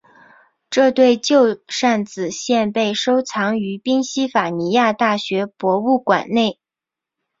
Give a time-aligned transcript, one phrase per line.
[0.71, 6.59] 这对旧扇子现被收藏于宾夕法尼亚大学博物馆内。